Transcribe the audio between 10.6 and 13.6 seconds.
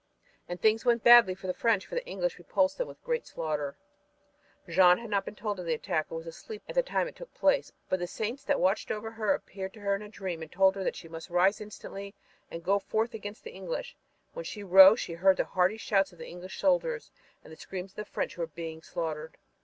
her that she must rise instantly and go forth against the